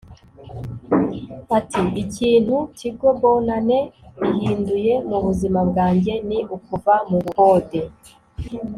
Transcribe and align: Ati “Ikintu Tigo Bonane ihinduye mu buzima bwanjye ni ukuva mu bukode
Ati 1.57 1.81
“Ikintu 2.03 2.55
Tigo 2.77 3.09
Bonane 3.21 3.77
ihinduye 4.29 4.93
mu 5.09 5.17
buzima 5.25 5.59
bwanjye 5.69 6.13
ni 6.27 6.39
ukuva 6.55 6.93
mu 7.09 7.17
bukode 7.23 7.81